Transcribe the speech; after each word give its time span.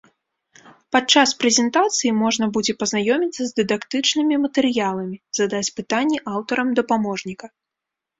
Падчас 0.95 1.33
прэзентацыі 1.41 2.13
можна 2.21 2.45
будзе 2.55 2.73
пазнаёміцца 2.81 3.41
з 3.49 3.53
дыдактычнымі 3.59 4.39
матэрыяламі, 4.47 5.17
задаць 5.41 5.73
пытанні 5.81 6.17
аўтарам 6.33 6.73
дапаможніка. 6.81 7.45